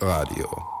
Beatnik 0.00 0.02
Radio. 0.02 0.79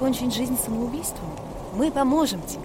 Покончить 0.00 0.34
жизнь 0.34 0.56
самоубийством? 0.56 1.28
Мы 1.74 1.90
поможем 1.90 2.40
тебе. 2.46 2.59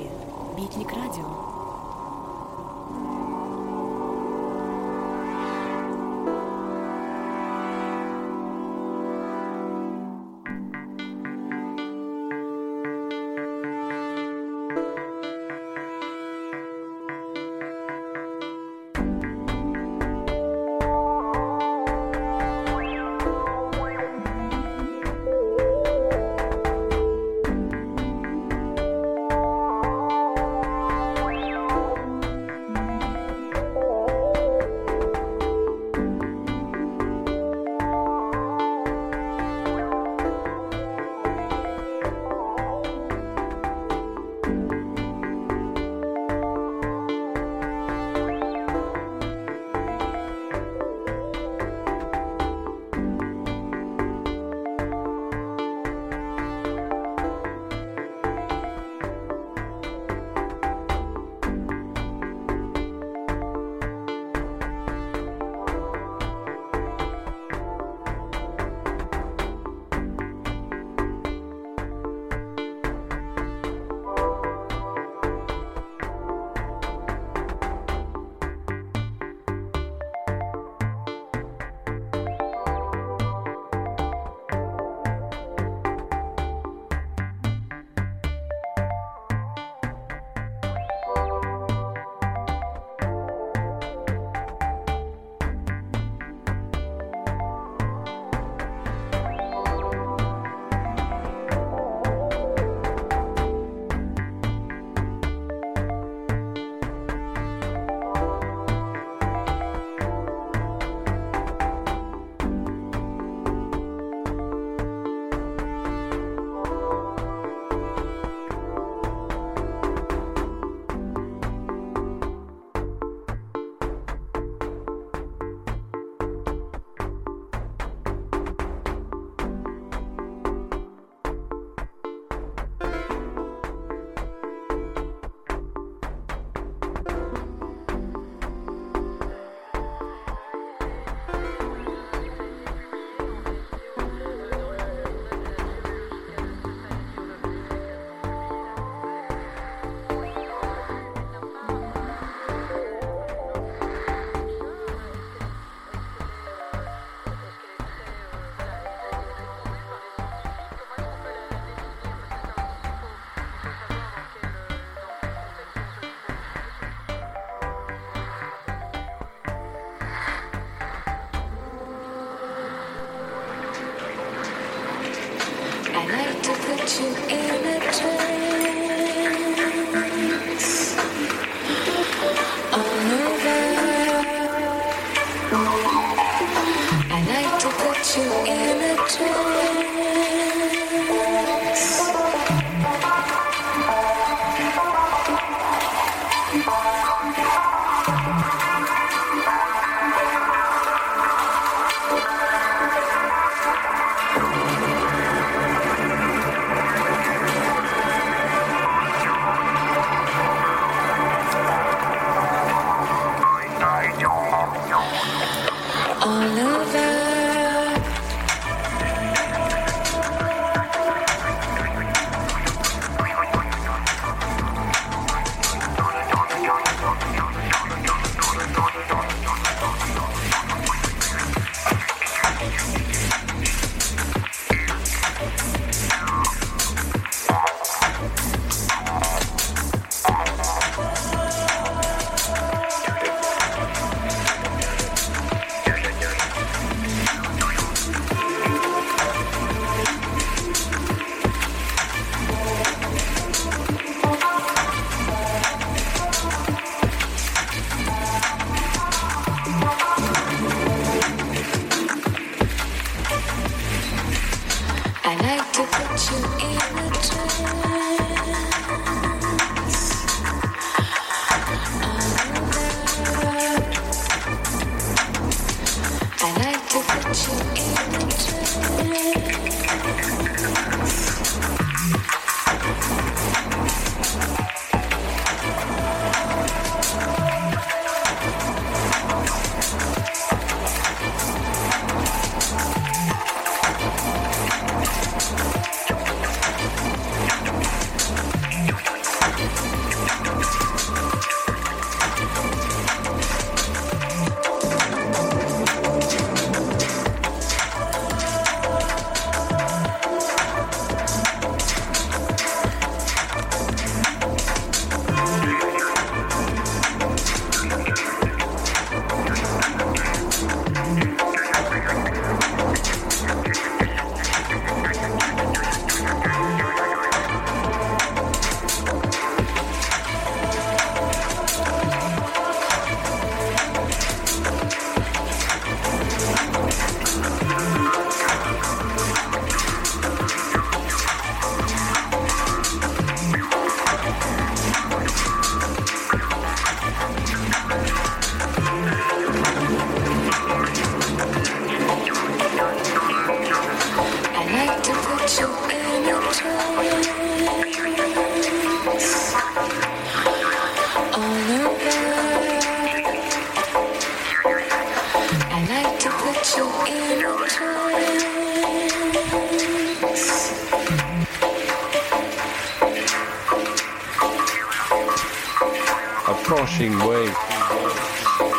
washing 376.86 377.18
way. 377.26 378.75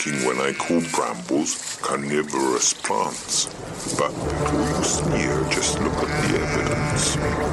When 0.00 0.40
I 0.40 0.54
call 0.54 0.80
brambles 0.94 1.78
carnivorous 1.82 2.72
plants. 2.72 3.52
But 3.98 4.08
before 4.12 4.60
you 4.60 4.82
sneer, 4.82 5.44
just 5.50 5.78
look 5.78 5.92
at 5.92 6.30
the 6.30 6.38
evidence. 6.40 7.49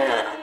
Yeah. 0.00 0.39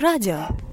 Радио. 0.00 0.63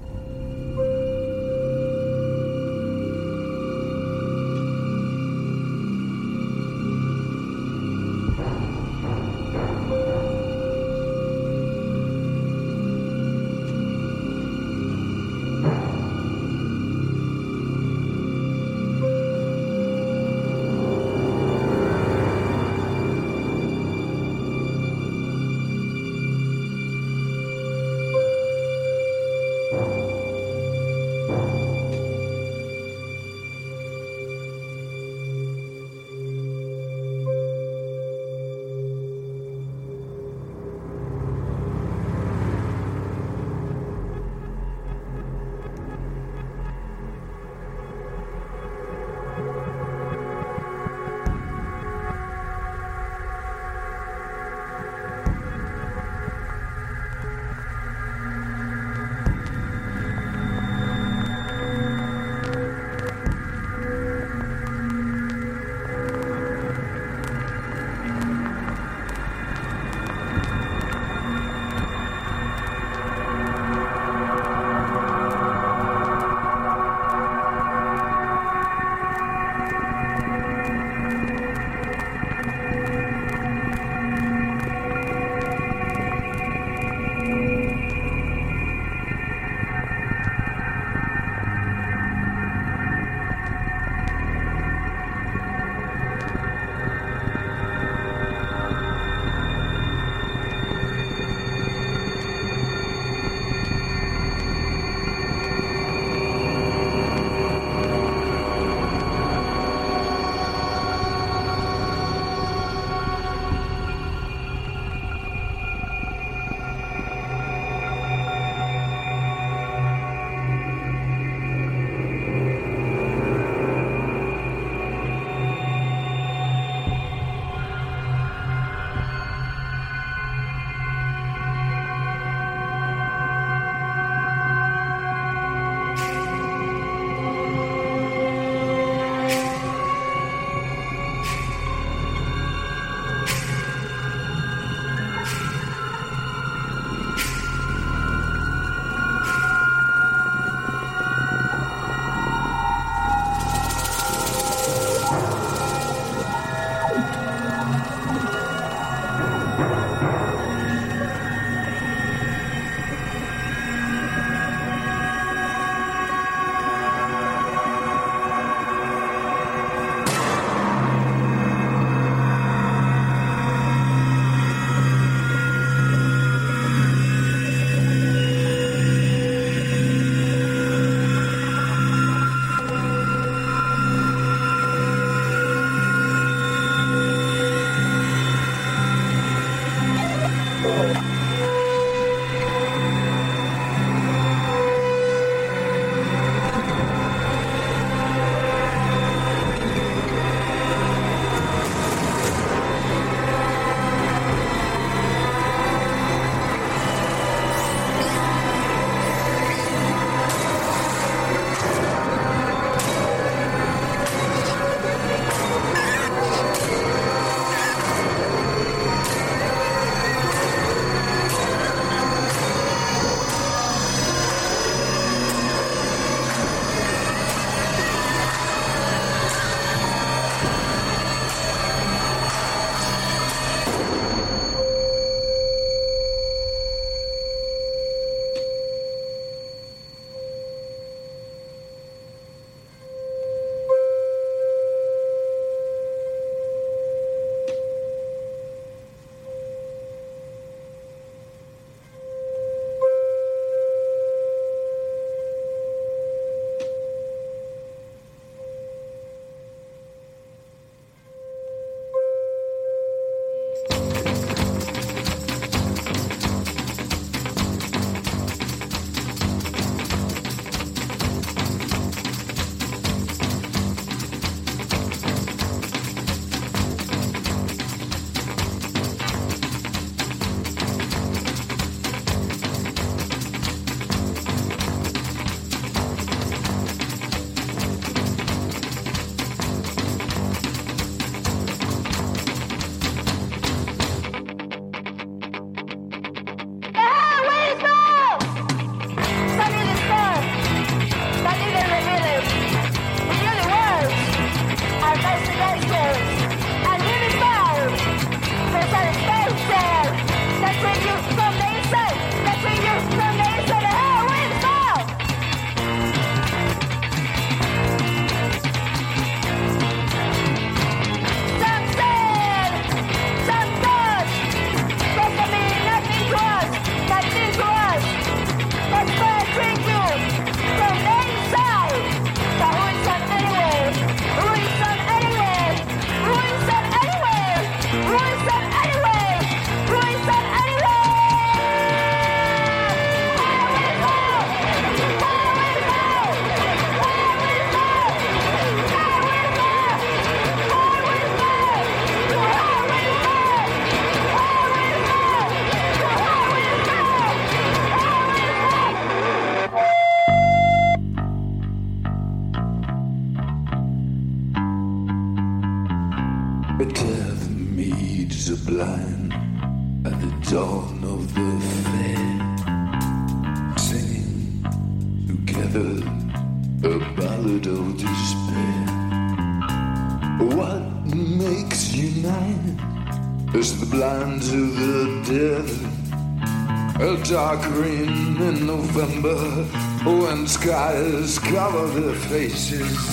follow 391.42 391.66
their 391.66 391.94
faces. 391.96 392.91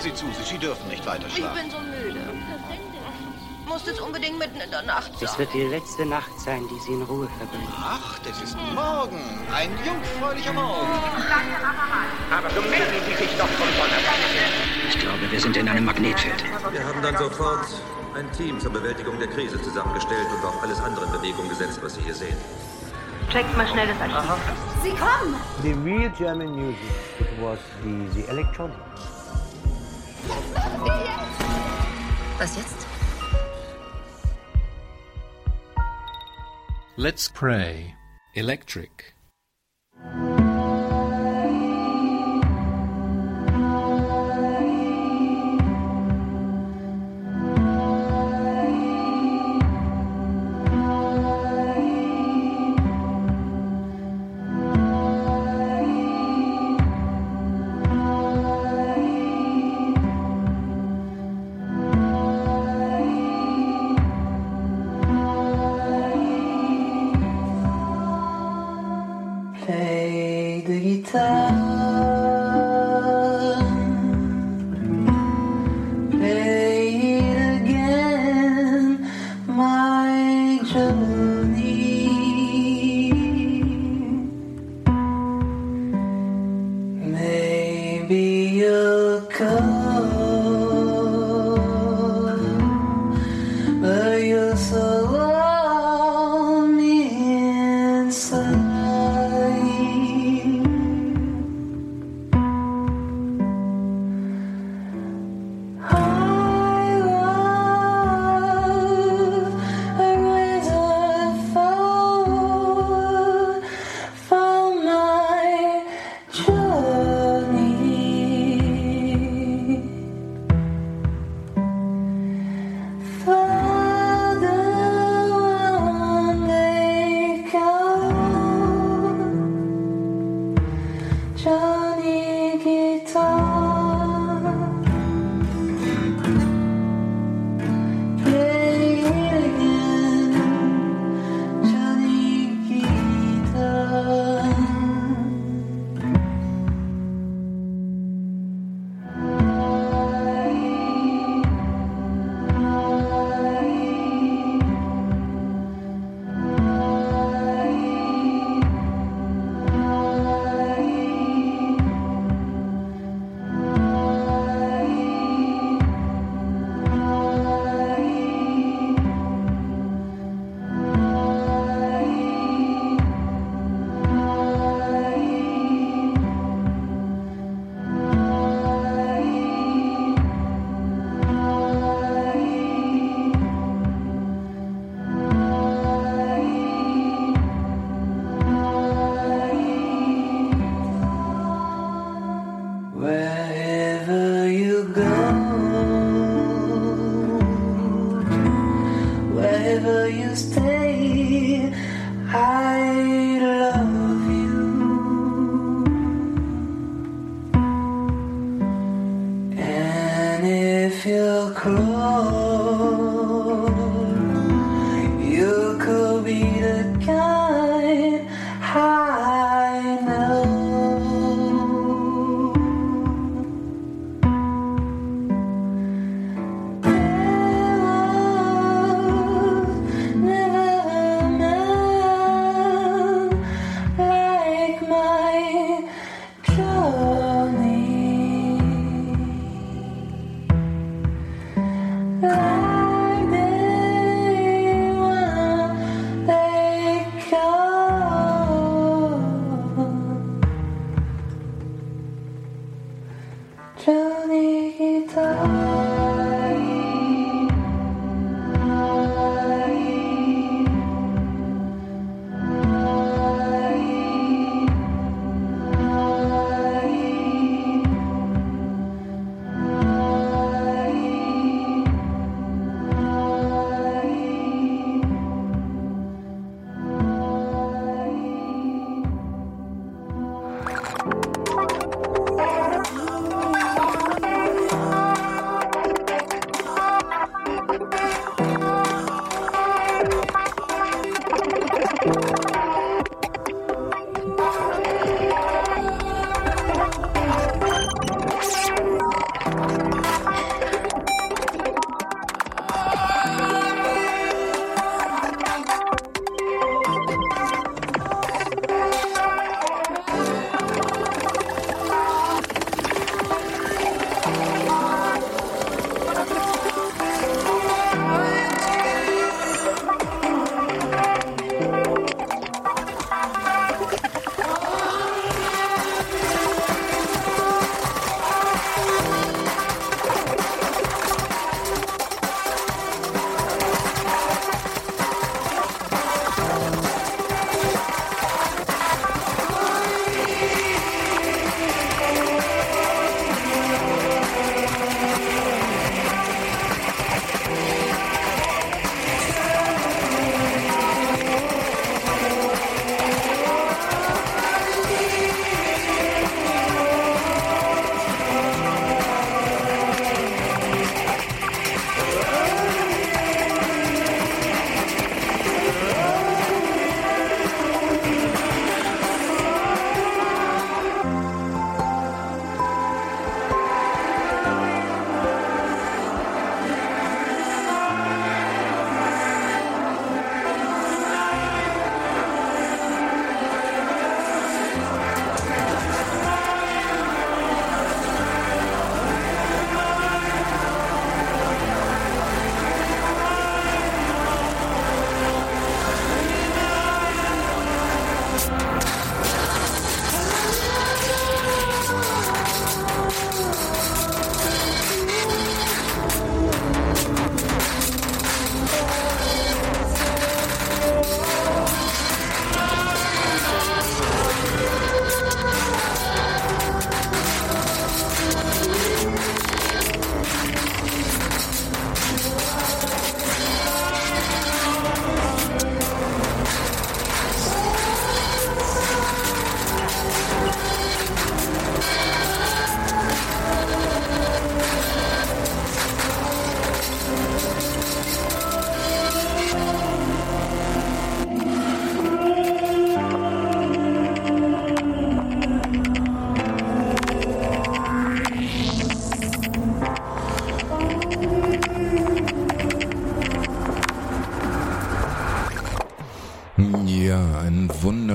Hören 0.00 0.16
Sie 0.16 0.42
zu, 0.42 0.44
Sie 0.44 0.56
dürfen 0.56 0.88
nicht 0.88 1.04
weiter 1.04 1.26
Ich 1.28 1.34
schlafen. 1.34 1.60
bin 1.60 1.70
so 1.70 1.78
müde. 1.78 2.20
Muss 3.66 3.84
jetzt 3.84 4.00
unbedingt 4.00 4.38
mitten 4.38 4.58
in 4.58 4.70
der 4.70 4.80
Nacht 4.82 5.10
Es 5.20 5.30
sein. 5.32 5.38
wird 5.40 5.52
die 5.52 5.64
letzte 5.64 6.06
Nacht 6.06 6.40
sein, 6.40 6.62
die 6.70 6.80
Sie 6.80 6.92
in 6.94 7.02
Ruhe 7.02 7.28
verbringen. 7.36 7.68
Ach, 7.76 8.18
das 8.20 8.40
ist 8.40 8.56
morgen. 8.74 9.20
Ein 9.54 9.70
jungfräulicher 9.84 10.54
Morgen. 10.54 10.88
Aber 12.32 12.48
so 12.50 12.62
melden 12.62 13.02
Sie 13.10 13.14
sich 13.14 13.36
doch 13.36 13.46
von 13.46 13.68
Ich 14.88 14.98
glaube, 15.00 15.30
wir 15.30 15.40
sind 15.40 15.56
in 15.58 15.68
einem 15.68 15.84
Magnetfeld. 15.84 16.44
Wir 16.72 16.82
haben 16.82 17.02
dann 17.02 17.18
sofort 17.18 17.66
ein 18.16 18.32
Team 18.32 18.58
zur 18.58 18.72
Bewältigung 18.72 19.18
der 19.18 19.28
Krise 19.28 19.60
zusammengestellt 19.60 20.28
und 20.34 20.48
auch 20.48 20.62
alles 20.62 20.80
andere 20.80 21.04
in 21.04 21.12
Bewegung 21.12 21.46
gesetzt, 21.50 21.78
was 21.82 21.96
Sie 21.96 22.00
hier 22.00 22.14
sehen. 22.14 22.36
Checkt 23.30 23.54
mal 23.54 23.68
schnell 23.68 23.86
das 23.86 24.00
Archiv. 24.00 24.42
Sie 24.82 24.90
kommen! 24.92 25.36
The 25.62 25.72
real 25.84 26.10
German 26.16 26.52
music, 26.56 26.78
it 27.20 27.28
was 27.42 27.58
the, 27.84 28.08
the 28.18 28.26
electronic. 28.30 28.74
Was 32.40 32.56
jetzt? 32.56 32.86
Let's 36.96 37.28
pray. 37.28 37.94
Electric. 38.34 39.12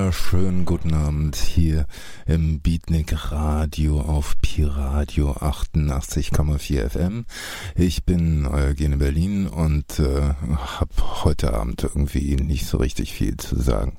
Wunderschönen 0.06 0.64
guten 0.64 0.94
Abend 0.94 1.34
hier 1.34 1.84
im 2.26 2.60
Beatnik 2.60 3.32
Radio 3.32 4.00
auf 4.00 4.36
Pi 4.40 4.62
Radio 4.62 5.32
88,4 5.32 6.90
FM. 6.90 7.26
Ich 7.74 8.04
bin 8.04 8.46
Eugen 8.46 9.00
Berlin 9.00 9.48
und 9.48 9.98
äh, 9.98 10.32
habe 10.78 11.24
heute 11.24 11.54
Abend 11.54 11.82
irgendwie 11.82 12.36
nicht 12.36 12.66
so 12.66 12.76
richtig 12.76 13.14
viel 13.14 13.36
zu 13.36 13.60
sagen. 13.60 13.96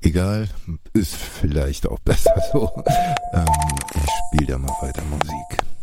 Egal, 0.00 0.48
ist 0.92 1.16
vielleicht 1.16 1.88
auch 1.88 1.98
besser 1.98 2.40
so. 2.52 2.70
ähm, 3.32 3.46
ich 3.92 4.10
spiele 4.28 4.52
da 4.52 4.58
mal 4.58 4.70
weiter 4.82 5.02
Musik. 5.10 5.73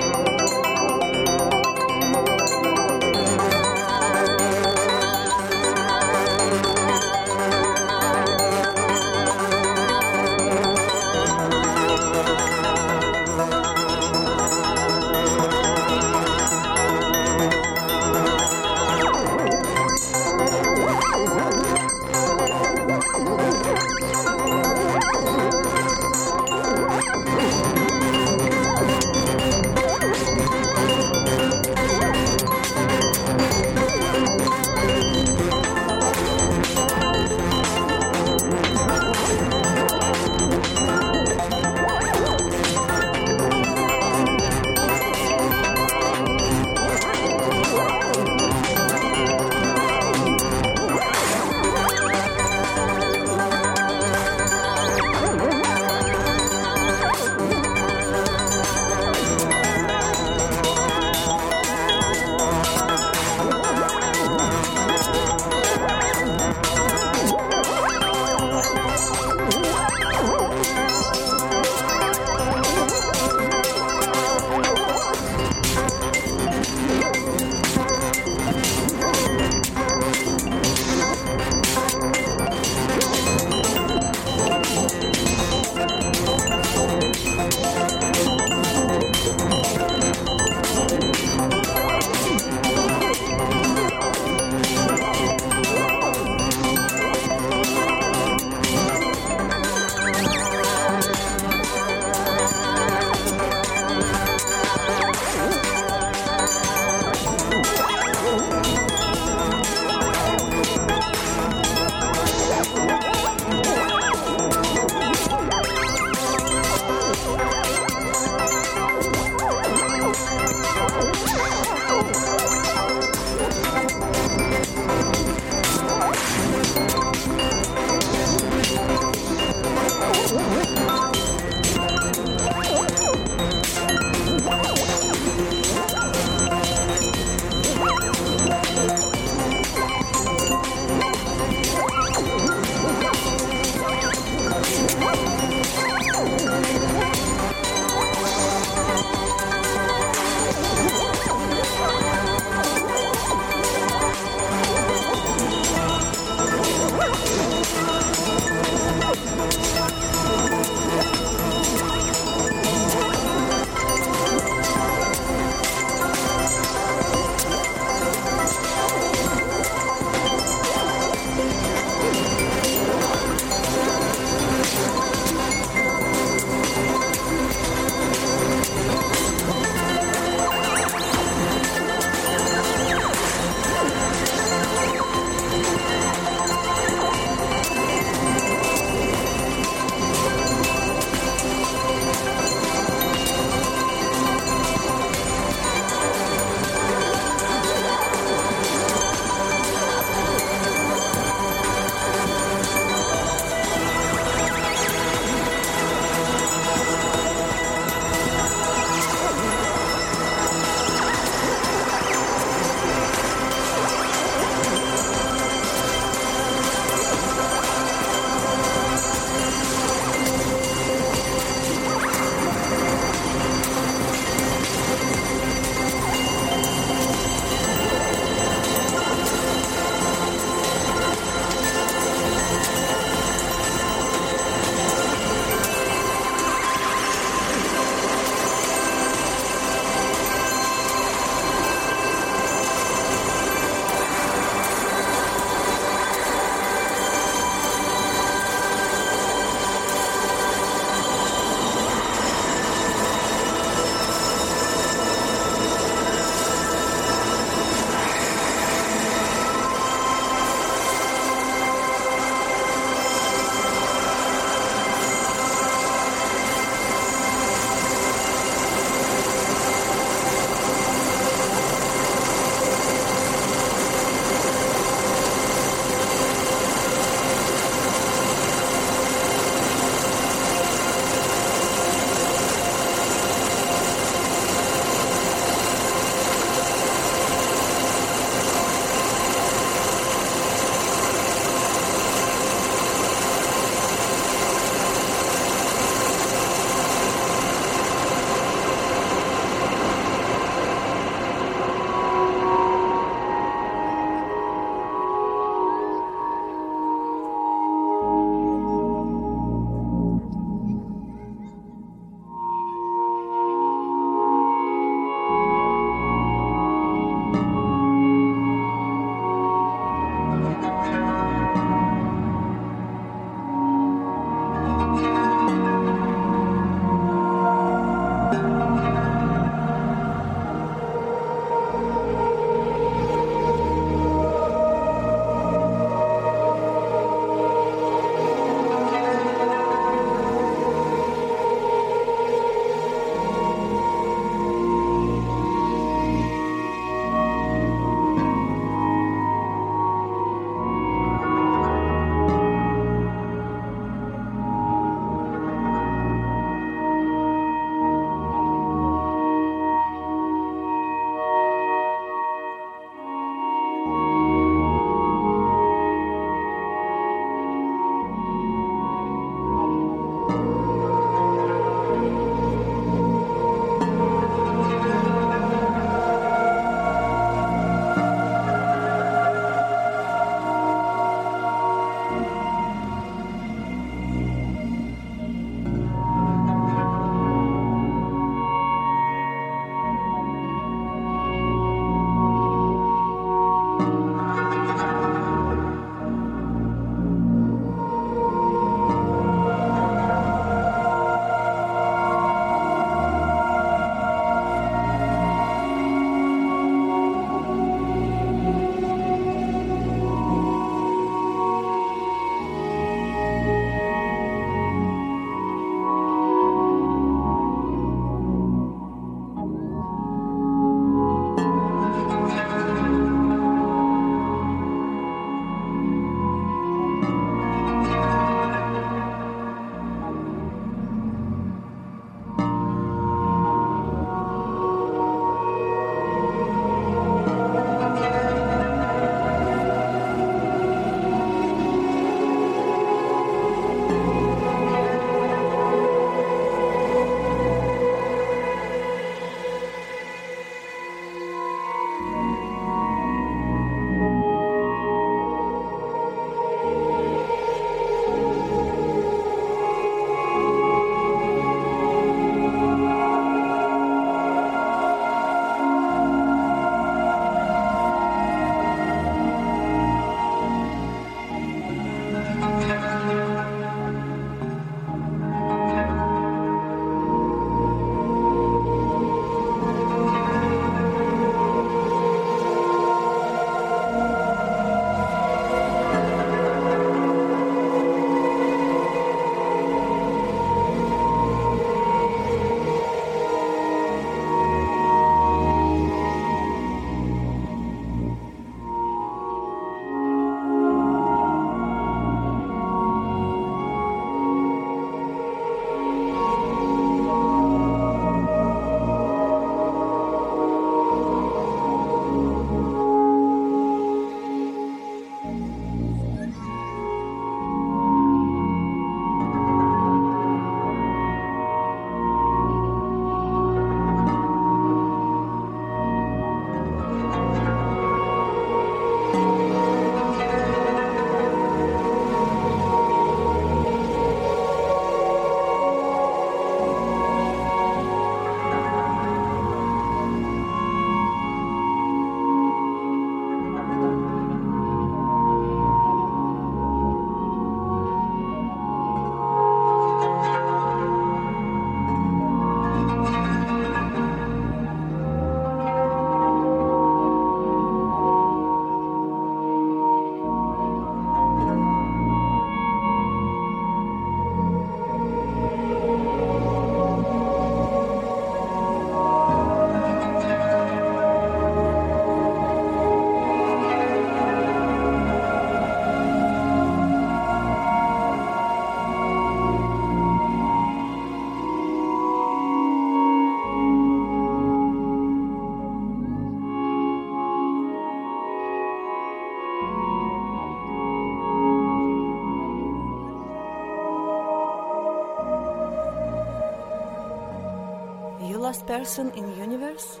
Person 598.72 599.10
in 599.10 599.36
universe? 599.36 600.00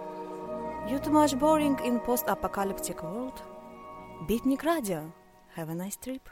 You 0.88 0.98
too 0.98 1.10
much 1.10 1.38
boring 1.38 1.78
in 1.84 2.00
post-apocalyptic 2.00 3.02
world? 3.02 3.42
Beatnik 4.26 4.64
Radio. 4.64 5.12
Have 5.56 5.68
a 5.68 5.74
nice 5.74 5.96
trip. 5.96 6.26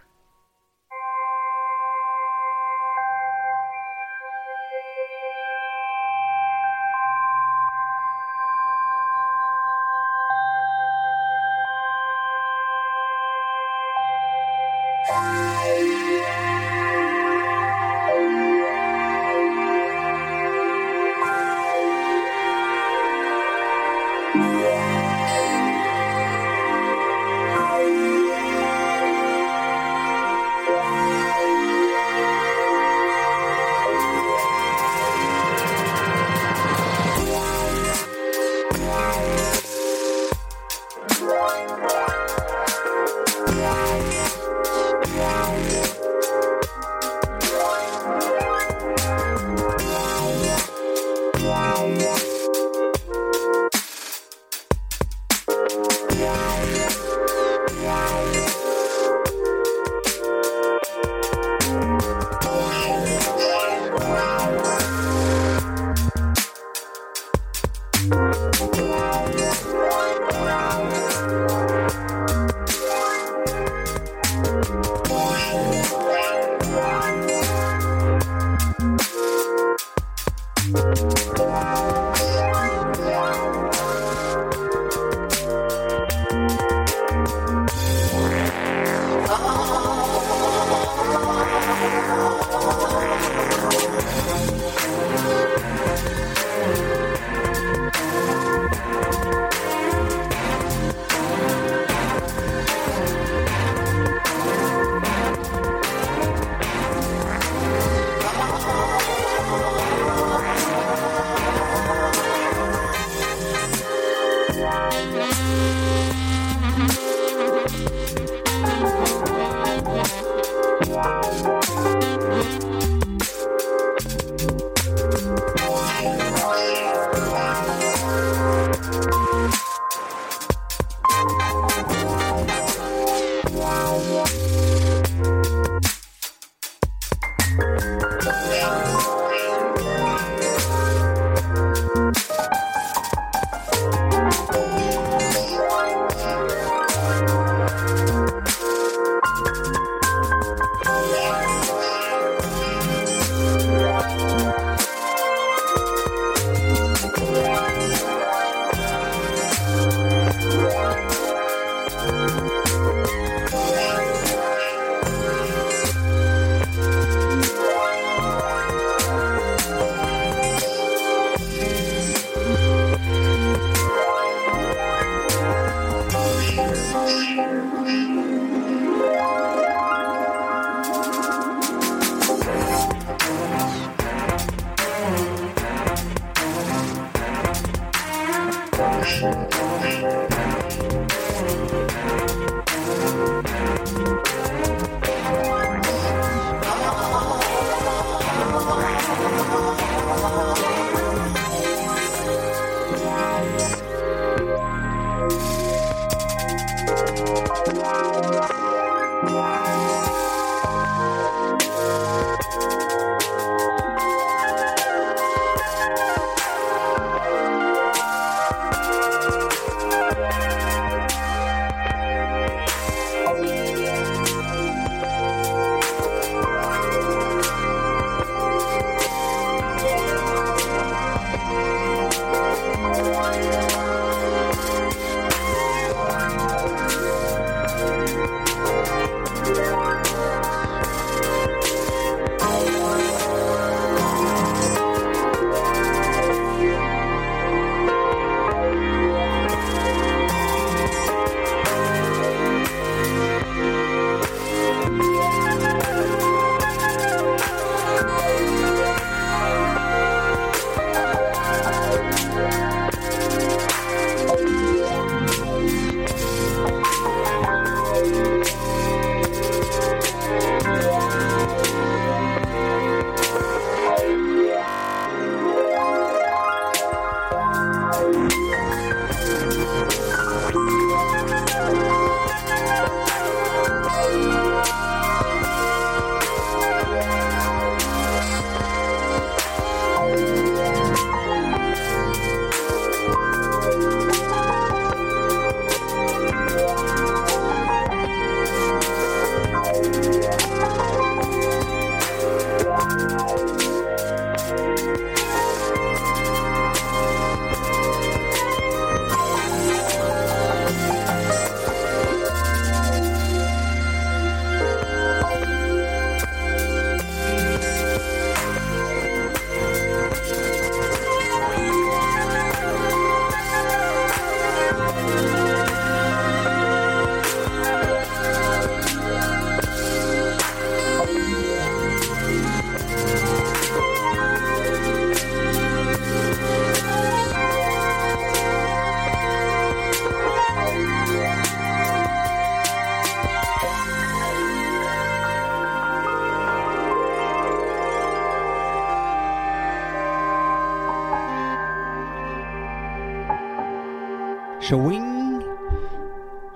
Schwing. 354.71 355.43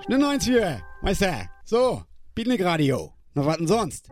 Schnell 0.05 0.19
90, 0.19 0.81
Meister. 1.01 1.49
So, 1.65 2.03
Beatnik 2.33 2.63
Radio. 2.63 3.11
Noch 3.33 3.45
was 3.45 3.57
denn 3.57 3.67
sonst? 3.67 4.09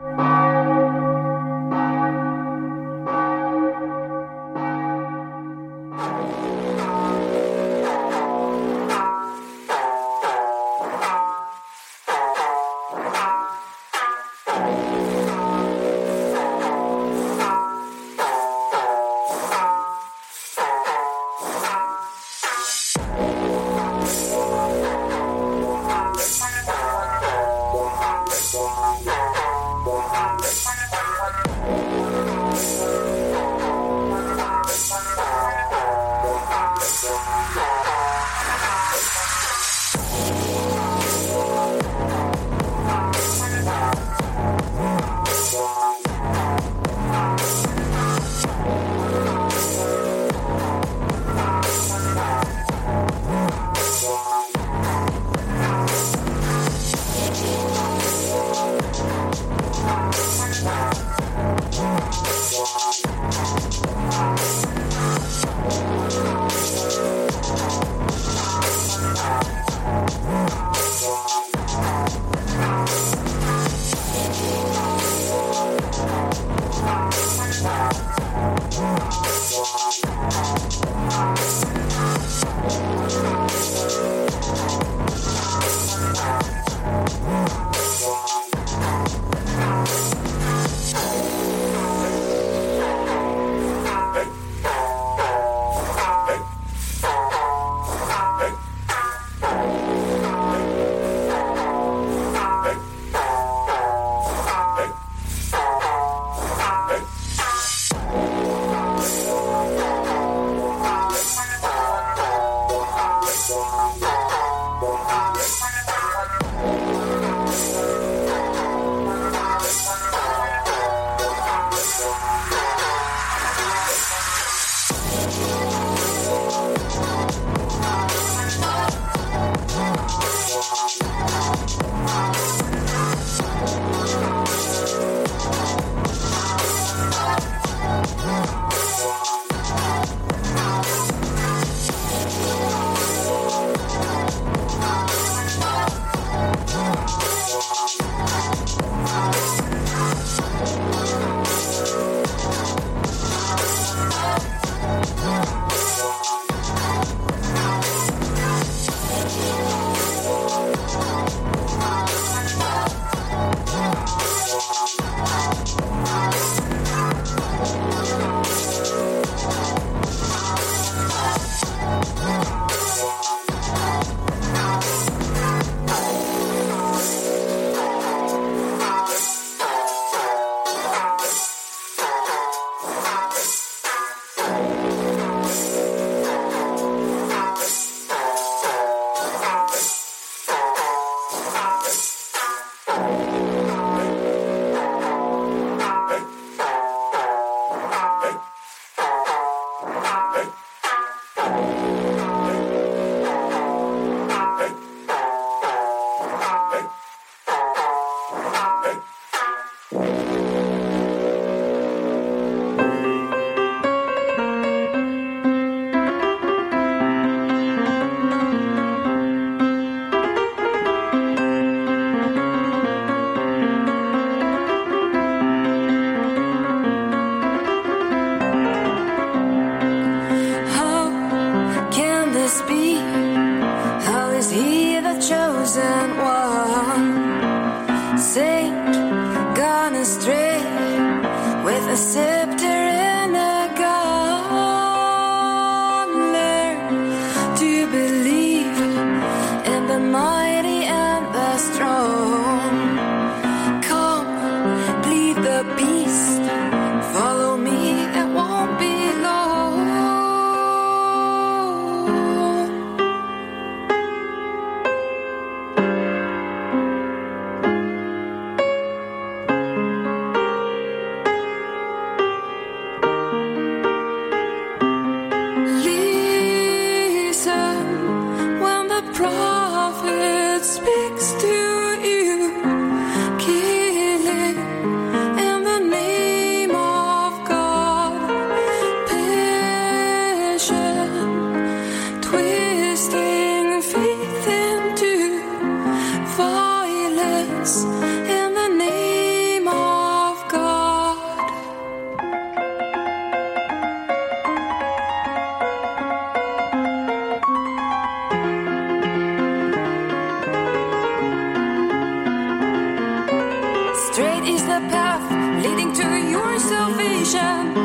leading 315.64 315.94
to 315.94 316.04
your 316.30 316.60
salvation. 316.60 317.83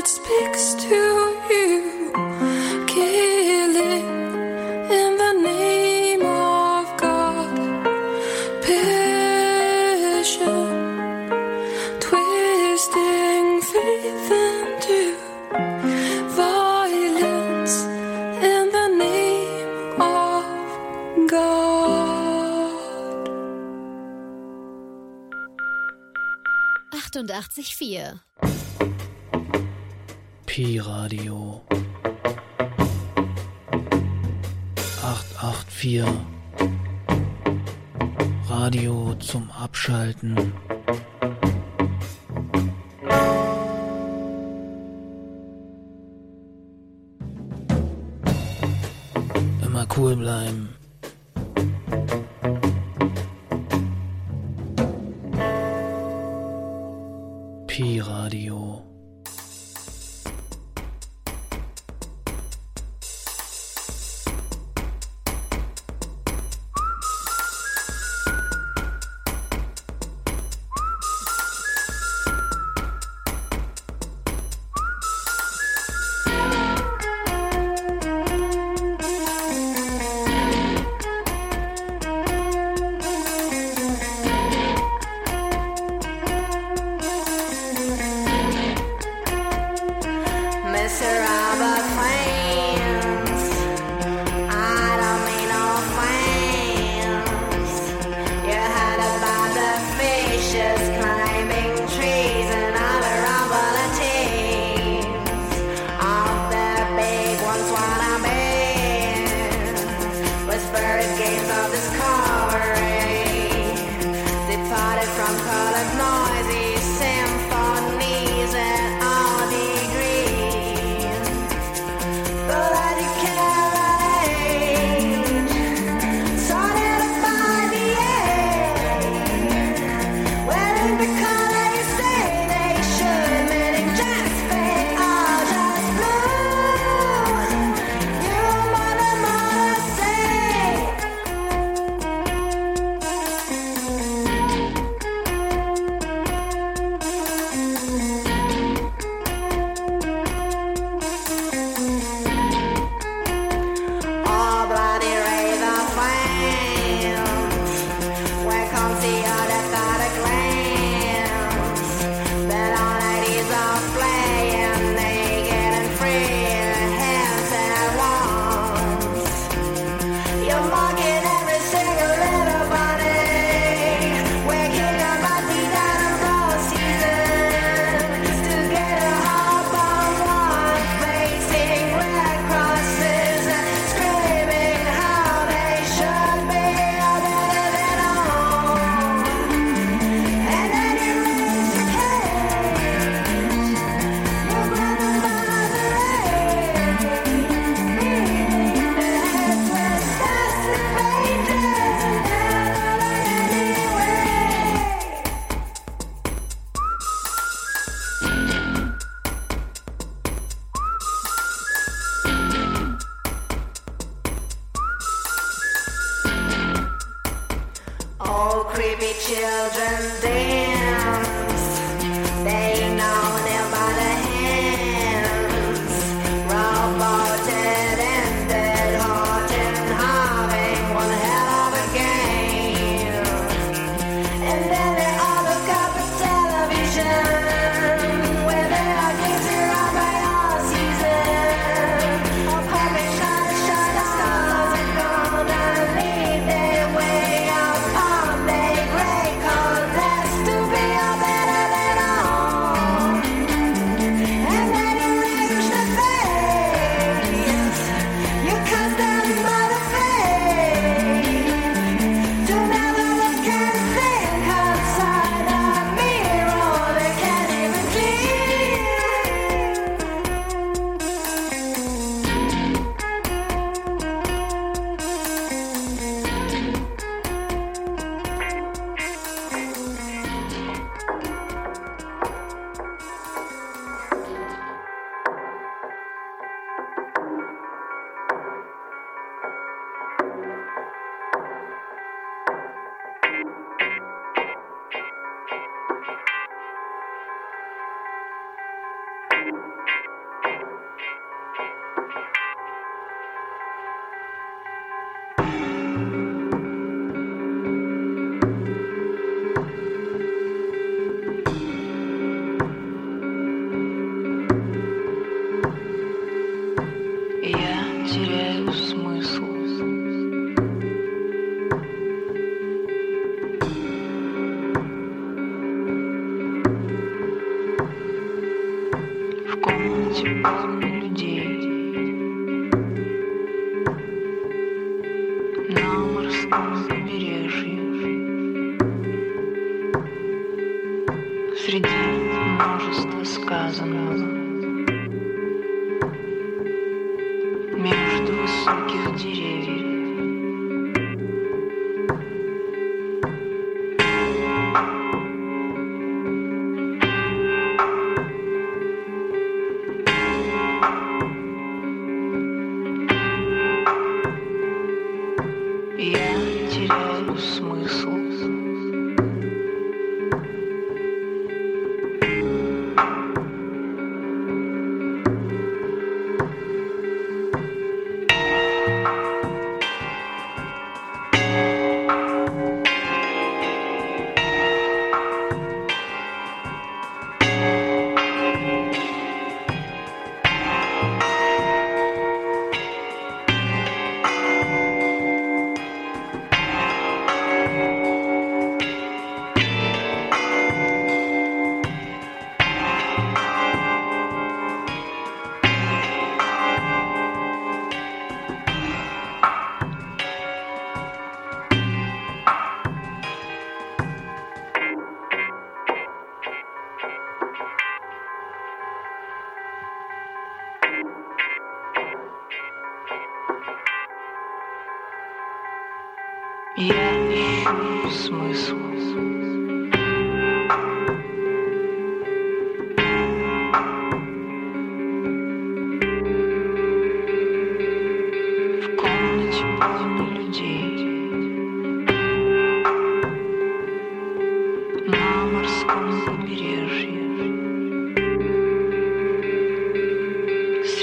that 0.00 0.08
speaks 0.08 0.74
to 0.74 0.96
you. 1.50 2.10
Kill 2.86 3.76
it 3.76 4.04
in 4.98 5.10
the 5.22 5.32
name 5.42 6.22
of 6.22 6.86
God. 6.96 7.56
Passion, 8.64 9.98
twisting 12.00 13.60
faith 13.72 14.30
into 14.48 15.00
violence 16.34 17.76
in 18.52 18.64
the 18.76 18.88
name 19.04 20.00
of 20.00 20.44
God. 21.28 22.70
Achtundachtzig 26.94 27.70
vier. 27.78 28.29
Pi-Radio. 30.60 31.62
884 35.00 36.04
Radio 38.46 39.14
zum 39.20 39.50
Abschalten. 39.52 40.52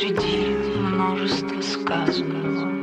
Среди 0.07 0.79
множества 0.79 1.61
сказанного. 1.61 2.76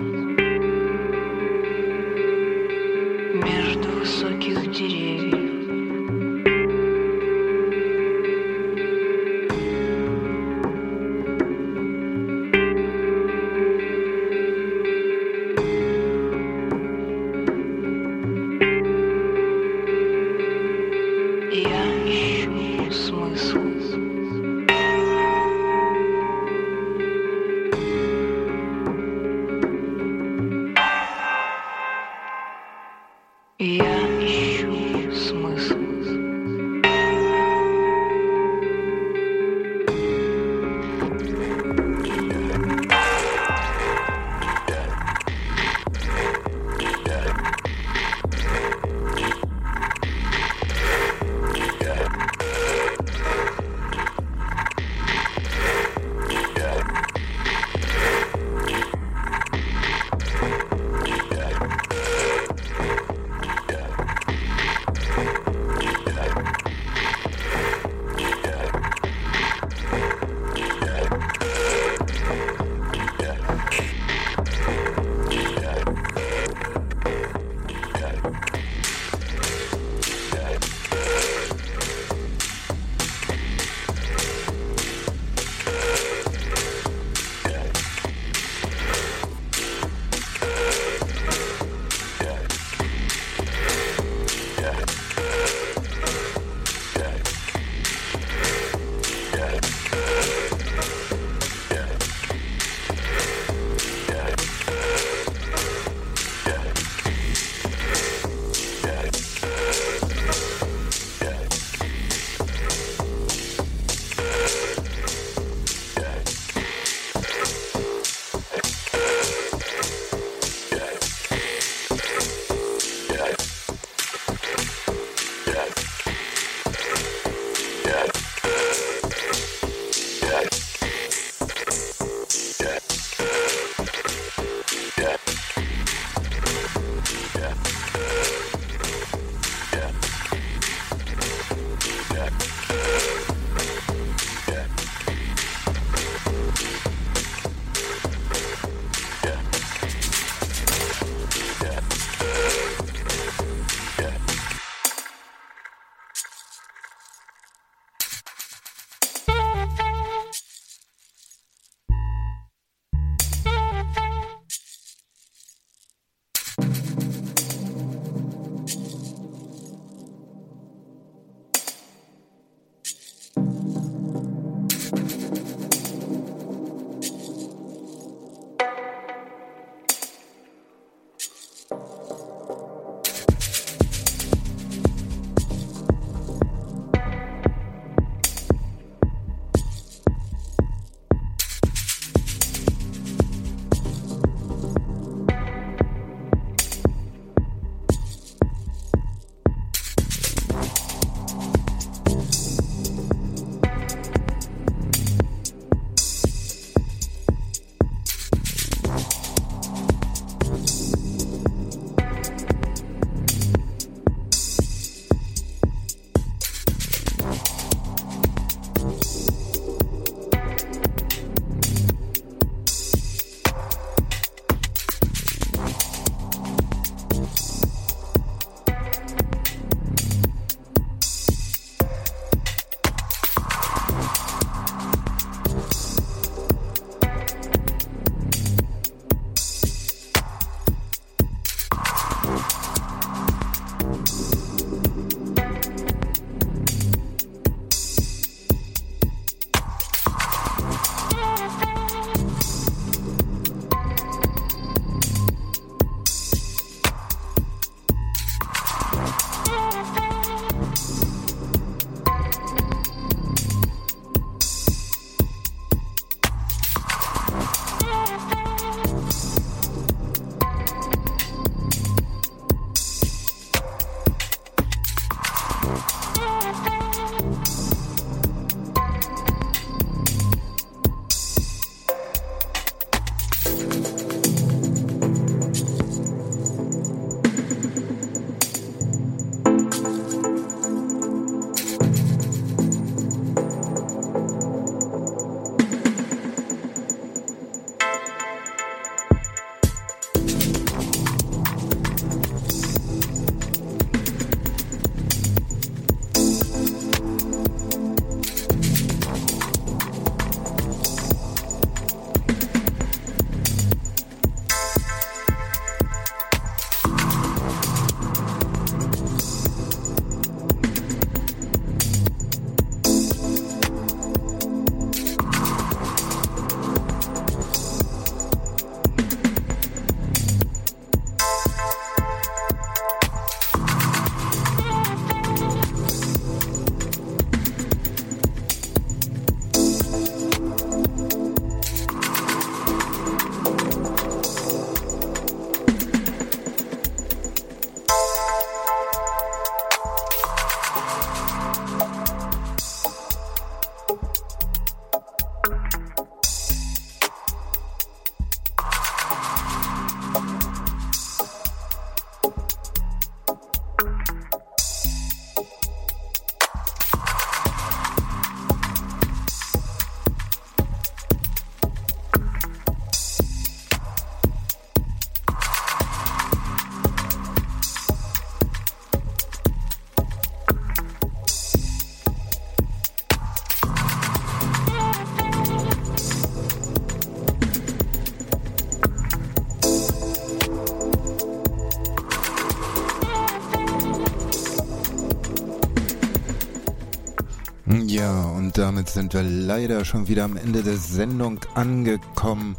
Damit 398.55 398.89
sind 398.89 399.15
wir 399.15 399.25
leider 399.25 399.85
schon 399.85 400.07
wieder 400.07 400.23
am 400.23 400.37
Ende 400.37 400.63
der 400.63 400.77
Sendung 400.77 401.41
angekommen. 401.57 402.55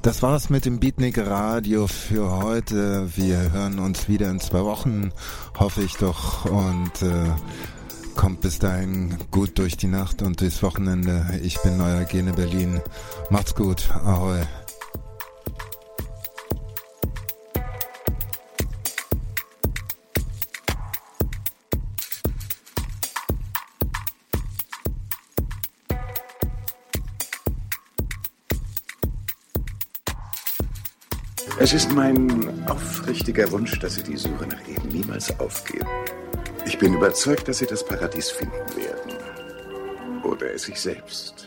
Das 0.00 0.22
war's 0.22 0.50
mit 0.50 0.66
dem 0.66 0.78
Beatnik 0.78 1.18
Radio 1.18 1.88
für 1.88 2.30
heute. 2.30 3.08
Wir 3.16 3.50
hören 3.50 3.80
uns 3.80 4.08
wieder 4.08 4.30
in 4.30 4.38
zwei 4.38 4.62
Wochen, 4.62 5.10
hoffe 5.58 5.82
ich 5.82 5.94
doch. 5.94 6.44
Und 6.44 7.02
äh, 7.02 7.30
kommt 8.14 8.42
bis 8.42 8.60
dahin 8.60 9.16
gut 9.32 9.58
durch 9.58 9.76
die 9.76 9.88
Nacht 9.88 10.22
und 10.22 10.40
durchs 10.40 10.62
Wochenende. 10.62 11.26
Ich 11.42 11.60
bin 11.60 11.80
euer 11.80 12.04
Gene 12.04 12.32
Berlin. 12.34 12.80
Macht's 13.28 13.56
gut. 13.56 13.90
Ahoi. 14.04 14.42
Es 31.74 31.86
ist 31.86 31.92
mein 31.94 32.68
aufrichtiger 32.68 33.50
Wunsch, 33.50 33.78
dass 33.78 33.94
Sie 33.94 34.02
die 34.02 34.18
Suche 34.18 34.46
nach 34.46 34.60
ihm 34.68 34.90
niemals 34.90 35.40
aufgeben. 35.40 35.86
Ich 36.66 36.78
bin 36.78 36.92
überzeugt, 36.92 37.48
dass 37.48 37.60
Sie 37.60 37.66
das 37.66 37.82
Paradies 37.82 38.28
finden 38.28 38.76
werden. 38.76 40.22
Oder 40.22 40.52
es 40.52 40.64
sich 40.64 40.78
selbst. 40.78 41.41